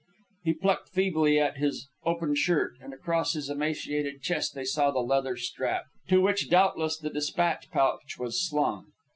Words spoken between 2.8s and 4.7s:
and across his emaciated chest they